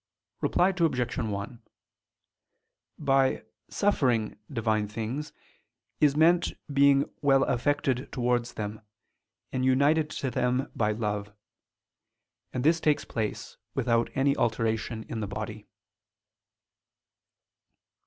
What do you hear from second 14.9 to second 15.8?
in the body.